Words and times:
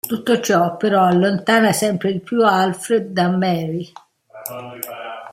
Tutto 0.07 0.39
ciò 0.39 0.77
però 0.77 1.03
allontana 1.05 1.73
sempre 1.73 2.11
di 2.11 2.21
più 2.21 2.43
Alfred 2.43 3.09
da 3.09 3.29
Mary. 3.29 3.91